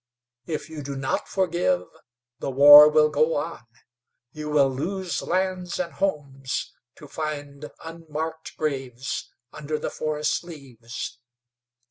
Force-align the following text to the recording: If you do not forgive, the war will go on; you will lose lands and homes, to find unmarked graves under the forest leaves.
If 0.47 0.67
you 0.67 0.81
do 0.81 0.95
not 0.95 1.27
forgive, 1.27 1.83
the 2.39 2.49
war 2.49 2.89
will 2.89 3.09
go 3.09 3.35
on; 3.35 3.59
you 4.31 4.49
will 4.49 4.71
lose 4.71 5.21
lands 5.21 5.79
and 5.79 5.93
homes, 5.93 6.73
to 6.95 7.07
find 7.07 7.69
unmarked 7.85 8.57
graves 8.57 9.29
under 9.53 9.77
the 9.77 9.91
forest 9.91 10.43
leaves. 10.43 11.19